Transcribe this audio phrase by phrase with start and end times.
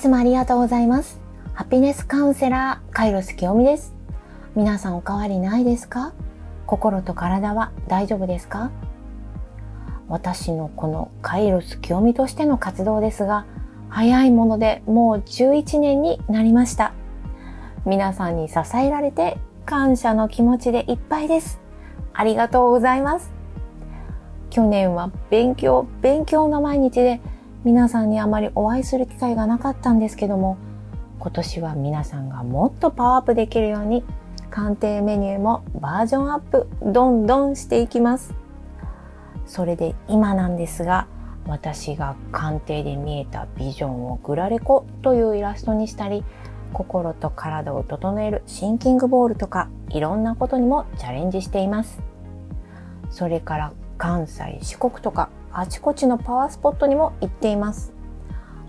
[0.00, 1.20] つもありがとうございます。
[1.52, 3.94] ハピネスカウンセラー、カイロス清美です。
[4.56, 6.14] 皆さんお変わりないですか？
[6.66, 8.70] 心と体は大丈夫ですか？
[10.08, 13.44] 私のこのカイロス清美としての活動ですが、
[13.90, 16.94] 早いものでもう11年になりました。
[17.84, 19.36] 皆さんに支えられて
[19.66, 21.60] 感謝の気持ちでいっぱいです。
[22.14, 23.30] ありがとうございます。
[24.48, 27.20] 去年は勉強、勉強の毎日で
[27.62, 30.56] 皆さんにあまりお会いする機会がなかったんですけども、
[31.18, 34.02] 今年は皆さんがもっとパワーアップできるように、
[34.50, 38.34] 鑑定メニューもバージョンアップ、どんどんしていきます。
[39.44, 41.06] それで今なんですが、
[41.46, 46.24] 私が鑑定で見えたビジョンをグラレコというイラストにしたり、
[46.72, 52.00] 心と体を整えるシンキングボールとかいろんなことにもチャレンジしています。
[53.10, 57.92] それから関西、四国とかあちこちのパワースポットにも行っています。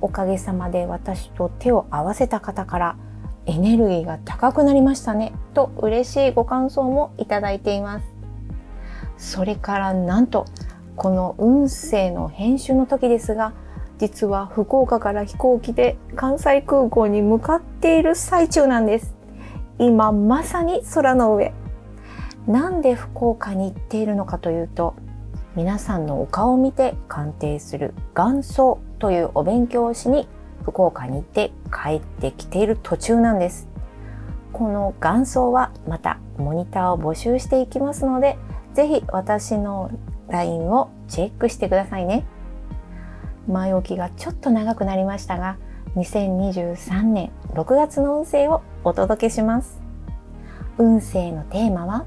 [0.00, 2.96] おかげさまで私と手を合わせた方から
[3.46, 8.06] エネルギーが高くなりましたねと嬉しいご感想もいただいています。
[9.16, 10.44] それからなんと
[10.96, 13.54] この運勢の編集の時ですが
[13.98, 19.14] 実は福岡から飛行機で関西空港に向かっている最中なんです。
[19.78, 21.54] 今まさに空の上。
[22.46, 24.94] なんで福岡に行っているのかというと
[25.56, 30.28] 皆さんのお顔を見て鑑定する元祖というお勉強をしに
[30.64, 33.66] 福岡に行って帰ってきている途中なんです。
[34.52, 38.36] この元祖はまたモニターを募集していきますので、
[38.74, 39.90] ぜひ私の
[40.28, 42.26] LINE をチェックしてくださいね。
[43.48, 45.56] 前置きがちょっと長くなりましたが、
[45.96, 49.80] 2023年6月の運勢をお届けします。
[50.76, 52.04] 運勢のテーマは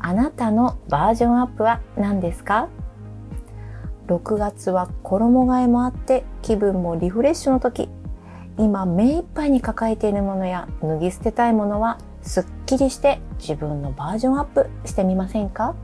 [0.00, 2.68] あなたのバージョンアップは何ですか
[4.06, 7.88] ?6 月は衣替えもあって気分もリフレッシュの時。
[8.58, 15.76] 今目いっぱいに抱えているものや脱ぎ捨てたいものはすっきりして自分のバージョンアップしてみませんか？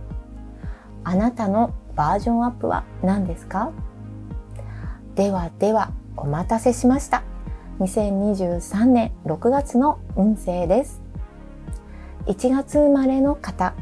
[1.04, 3.70] あなたのバージョンアップは何ですか？
[5.14, 7.22] ではではお待たせしました。
[7.78, 11.00] 2023年6月の運勢です。
[12.26, 13.74] 1月生まれの方、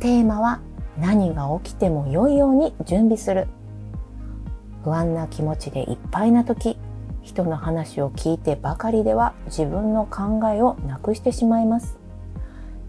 [0.00, 0.60] テーマは
[0.98, 3.48] 何が起きても良いように準備する。
[4.84, 6.78] 不安な気持ちでいっぱいな時、
[7.22, 11.98] 人の話を聞いてばかりでは自分の考えをなくしてしまいます。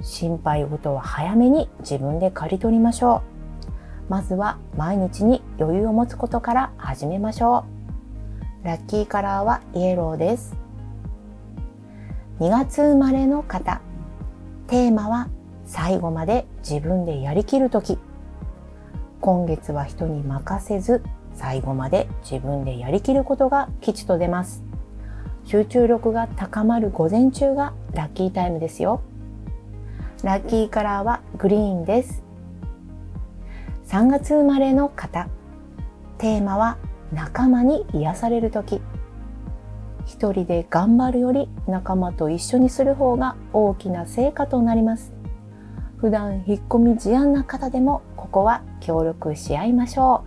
[0.01, 3.23] 心配事は早めに自分で刈り取りましょ
[4.09, 4.11] う。
[4.11, 7.65] まずは毎日に余裕を持つことから始めましょ
[8.63, 8.65] う。
[8.67, 10.55] ラッキーカラーはイエローです。
[12.39, 13.81] 2月生まれの方。
[14.67, 15.29] テーマは
[15.67, 17.99] 最後まで自分でやりきるとき、
[19.19, 24.63] 今月は人に任せず、最後まで自分でやりきることが吉と出ます。
[25.43, 29.01] 集中力が高まる午前中がラッキータイムですよ。
[30.23, 32.23] ラッキーカラーはグリーンです。
[33.87, 35.27] 3月生まれの方。
[36.17, 36.77] テーマは
[37.11, 38.81] 仲間に癒されるとき。
[40.05, 45.16] 一人で頑張るより仲間と一緒にする方が大きな成果となります。
[45.97, 50.23] 普段引っ込み思案な方でもここは協力し合いましょ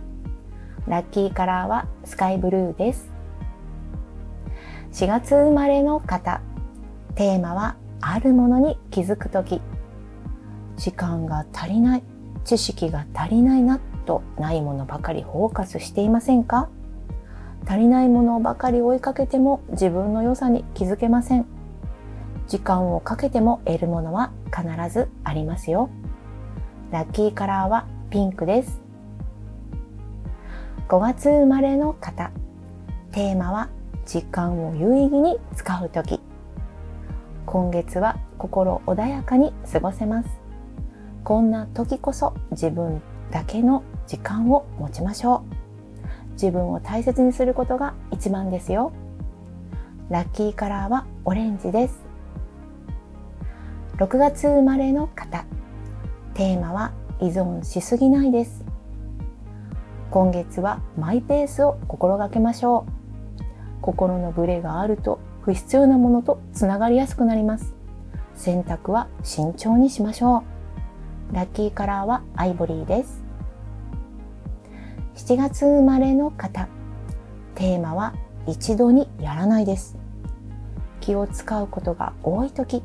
[0.87, 0.89] う。
[0.89, 3.09] ラッキーカラーはスカイブルーです。
[4.91, 6.41] 4月生まれの方、
[7.15, 9.61] テーマはあるものに気づくとき。
[10.75, 12.03] 時間が足りない、
[12.43, 16.67] 知識が足りないなとないものばかりフォーカスしていませんか？
[17.65, 21.45] 足りないものばかり追いかけても自分の良さに気づけません。
[22.47, 25.89] 時間をかけても得るものは必ずありますよ。
[26.91, 28.81] ラッキーカラーはピンクです。
[30.89, 32.31] 5月生まれの方。
[33.11, 33.69] テーマは
[34.05, 36.19] 時間を有意義に使うとき。
[37.45, 40.29] 今月は心穏やかに過ごせます。
[41.23, 43.01] こんな時こそ自分
[43.31, 45.43] だけの時間を持ちましょ
[46.29, 46.31] う。
[46.33, 48.91] 自分を大切にすることが一番ですよ。
[50.09, 52.10] ラッキーカラーはオレンジです。
[53.97, 55.45] 6月生まれの方。
[56.33, 58.65] テーマは依存しすぎないです。
[60.09, 62.91] 今月はマイペースを心がけましょう。
[63.81, 67.75] 心のブレがあると不必要なものとつながりやすくなります。
[68.35, 70.43] 選択は慎重にしましょ
[71.31, 71.35] う。
[71.35, 73.23] ラッキーカラーはアイボリーです。
[75.15, 76.67] 7月生まれの方。
[77.55, 78.15] テーマは
[78.47, 79.97] 一度にやらないです。
[80.99, 82.83] 気を使うことが多い時。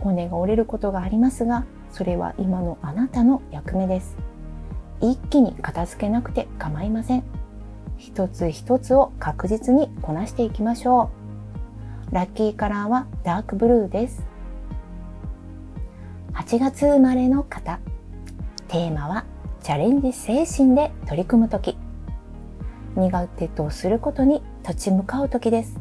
[0.00, 4.16] 骨が折れることがありますが、それは今のあなたの役目です。
[5.00, 7.24] 一気に片付けなくて構いません。
[7.96, 11.10] 一つ一つを確実にこなしていきましょ
[12.10, 12.14] う。
[12.14, 14.24] ラッキーカラーはダークブルーです。
[16.34, 17.80] 8月生まれの方。
[18.68, 19.24] テーマは
[19.62, 21.76] チャレンジ精神で取り組む時。
[22.96, 25.78] 苦手とすることに立ち向かう時です。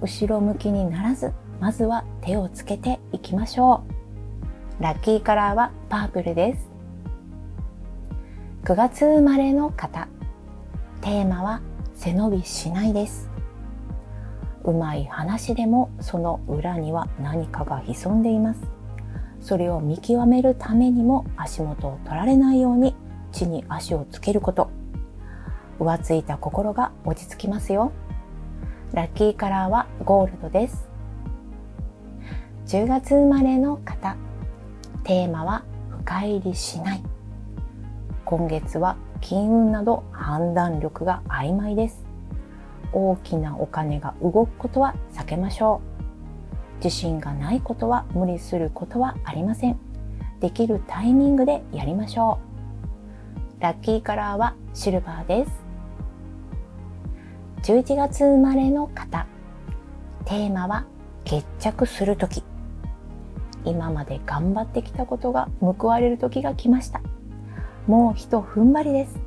[0.00, 3.84] 後ろ向きにならず、まずは手をつけていきましょ
[4.78, 4.82] う。
[4.82, 6.68] ラッキーカラーはパープルです。
[8.64, 10.08] 9月生まれの方。
[11.00, 11.62] テーマは
[11.94, 13.30] 背伸びしないです。
[14.62, 18.60] うまい話でもその裏には何かが潜んでいます。
[19.40, 22.94] それを見極めるためにも足元を取られないように
[23.32, 24.70] 地に足をつけること。
[25.80, 27.90] 浮ついた心が落ち着きますよ。
[28.92, 30.97] ラッキーカラーはゴールドです。
[32.68, 34.14] 10月生まれの方。
[35.02, 35.64] テーマは
[36.04, 37.02] 深入りしない。
[38.26, 42.04] 今月は金運など判断力が曖昧です。
[42.92, 45.80] 大きなお金が動くことは避けましょ
[46.76, 46.84] う。
[46.84, 49.78] 自信がないことは無理することはありません。
[50.40, 52.38] できるタイミングでやりましょ
[53.58, 53.62] う。
[53.62, 55.52] ラッキーカラーはシルバーです。
[57.62, 59.26] 11月生まれの方。
[60.26, 60.84] テーマは
[61.24, 62.44] 決着するとき。
[63.68, 67.02] 今まで頑張ってきたことが報われる時が来ました。
[67.86, 69.18] もうひと踏ん張りです。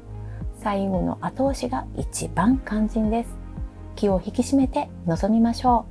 [0.59, 3.29] 最後の後押しが一番肝心です。
[3.95, 5.85] 気を引き締めて臨みましょ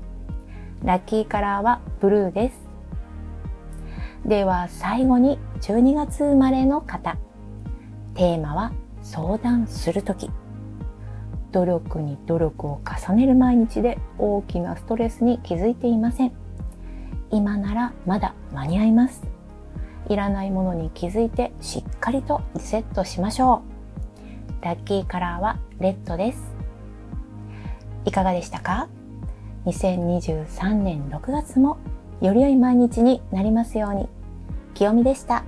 [0.83, 0.87] う。
[0.87, 2.69] ラッキーカラーはブルーです。
[4.27, 7.17] では最後に12月生まれの方。
[8.15, 10.29] テーマは相談するとき。
[11.53, 16.33] 努力に努力を重ねる毎日で大きなストレスに気づいていません。
[17.31, 19.23] 今ならまだ間に合います。
[20.09, 23.63] いらないものに気づいてしっかりとリセットしましょ
[24.61, 24.65] う。
[24.65, 26.43] ラッキーカラーはレッドです。
[28.05, 28.89] いかがでしたか
[29.67, 31.79] ?2023 年6月も
[32.21, 34.09] より良い毎日になりますように。
[34.75, 35.45] 清美でした。